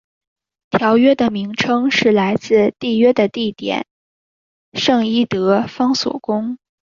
[0.71, 3.85] 条约的名称来自缔约的地点
[4.73, 6.57] 圣伊德方索宫。